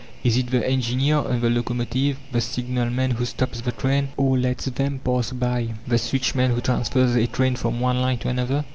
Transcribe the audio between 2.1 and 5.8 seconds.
The signalman who stops the trains, or lets them pass by?